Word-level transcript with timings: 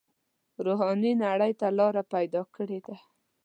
روحاني 0.65 1.11
نړۍ 1.25 1.51
ته 1.59 1.67
لاره 1.77 2.03
پیدا 2.13 2.41
کړې 2.55 2.79
ده. 2.85 2.95